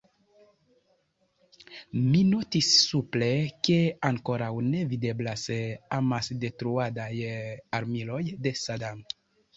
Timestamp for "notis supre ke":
2.29-3.77